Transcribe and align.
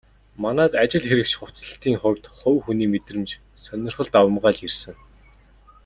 Манайд 0.43 0.73
ажил 0.83 1.03
хэрэгч 1.07 1.33
хувцаслалтын 1.37 1.95
хувьд 2.01 2.25
хувь 2.37 2.61
хүний 2.63 2.89
мэдрэмж, 2.93 3.29
сонирхол 3.63 4.09
давамгайлж 4.11 4.61
ирсэн. 4.67 4.95